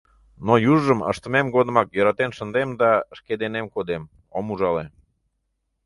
Но 0.45 0.53
южыжым 0.71 0.99
ыштымем 1.11 1.47
годымак 1.55 1.87
йӧратен 1.95 2.31
шындем 2.37 2.69
да 2.81 2.91
шке 3.17 3.33
денем 3.41 3.67
кодем, 3.73 4.03
ом 4.37 4.45
ужале. 4.53 4.85